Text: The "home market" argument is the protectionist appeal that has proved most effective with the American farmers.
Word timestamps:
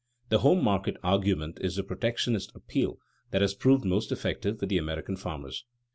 The 0.29 0.39
"home 0.39 0.63
market" 0.63 0.97
argument 1.03 1.59
is 1.61 1.75
the 1.75 1.83
protectionist 1.83 2.51
appeal 2.55 2.97
that 3.29 3.41
has 3.43 3.53
proved 3.53 3.85
most 3.85 4.11
effective 4.11 4.59
with 4.59 4.69
the 4.71 4.79
American 4.79 5.15
farmers. 5.15 5.63